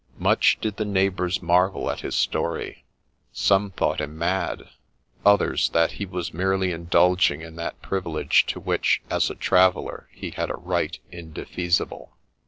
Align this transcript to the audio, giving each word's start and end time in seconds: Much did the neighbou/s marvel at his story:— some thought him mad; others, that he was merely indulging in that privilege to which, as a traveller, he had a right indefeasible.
Much 0.17 0.57
did 0.61 0.77
the 0.77 0.83
neighbou/s 0.83 1.43
marvel 1.43 1.87
at 1.91 1.99
his 1.99 2.15
story:— 2.15 2.85
some 3.31 3.69
thought 3.69 4.01
him 4.01 4.17
mad; 4.17 4.67
others, 5.23 5.69
that 5.69 5.91
he 5.91 6.07
was 6.07 6.33
merely 6.33 6.71
indulging 6.71 7.41
in 7.41 7.55
that 7.55 7.79
privilege 7.83 8.47
to 8.47 8.59
which, 8.59 9.03
as 9.11 9.29
a 9.29 9.35
traveller, 9.35 10.07
he 10.11 10.31
had 10.31 10.49
a 10.49 10.55
right 10.57 10.97
indefeasible. 11.11 12.17